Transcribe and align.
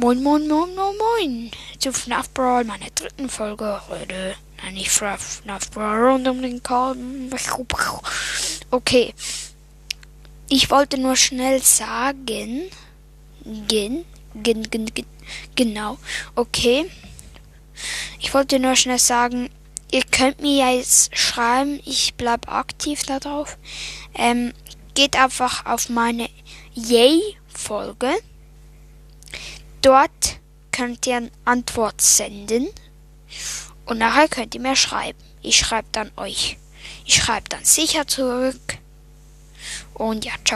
Moin, 0.00 0.22
moin, 0.22 0.46
moin, 0.46 0.72
moin, 0.76 0.94
moin. 0.96 1.50
Zu 1.76 1.92
FNAF 1.92 2.30
Brawl, 2.30 2.62
meiner 2.62 2.88
dritten 2.94 3.28
Folge 3.28 3.82
heute. 3.88 4.36
Nein, 4.62 4.74
nicht 4.74 4.90
FNAF, 4.90 5.40
FNAF 5.42 5.72
Brawl 5.72 6.10
rund 6.10 6.28
um 6.28 6.40
den 6.40 6.62
Kolben. 6.62 7.28
Okay. 8.70 9.12
Ich 10.48 10.70
wollte 10.70 10.98
nur 10.98 11.16
schnell 11.16 11.60
sagen. 11.64 12.70
Gen, 13.66 14.04
gen, 14.36 14.70
gen, 14.70 14.86
gen, 14.86 15.06
genau. 15.56 15.98
Okay. 16.36 16.88
Ich 18.20 18.32
wollte 18.32 18.60
nur 18.60 18.76
schnell 18.76 19.00
sagen, 19.00 19.50
ihr 19.90 20.04
könnt 20.04 20.40
mir 20.40 20.76
jetzt 20.76 21.18
schreiben, 21.18 21.80
ich 21.84 22.14
bleib 22.14 22.48
aktiv 22.48 23.02
darauf. 23.02 23.58
Ähm, 24.14 24.52
geht 24.94 25.16
einfach 25.16 25.66
auf 25.66 25.88
meine 25.88 26.30
Yay-Folge. 26.74 28.14
Dort 29.82 30.40
könnt 30.72 31.06
ihr 31.06 31.16
eine 31.16 31.30
Antwort 31.44 32.00
senden 32.00 32.68
und 33.84 33.98
nachher 33.98 34.28
könnt 34.28 34.54
ihr 34.54 34.60
mir 34.60 34.76
schreiben. 34.76 35.18
Ich 35.42 35.56
schreibe 35.56 35.88
dann 35.92 36.10
euch. 36.16 36.58
Ich 37.04 37.16
schreibe 37.16 37.48
dann 37.48 37.64
sicher 37.64 38.06
zurück. 38.06 38.78
Und 39.94 40.24
ja, 40.24 40.32
ciao. 40.32 40.46